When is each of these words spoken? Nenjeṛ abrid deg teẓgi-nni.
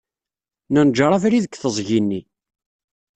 Nenjeṛ 0.73 1.11
abrid 1.17 1.43
deg 1.45 1.53
teẓgi-nni. 1.55 2.21